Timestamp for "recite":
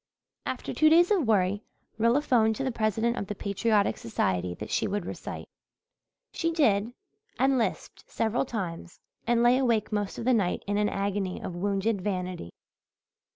5.05-5.47